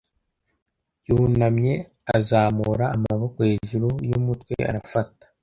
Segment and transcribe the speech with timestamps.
[1.07, 1.73] yunamye,
[2.17, 5.25] azamura amaboko hejuru y'umutwe- arafata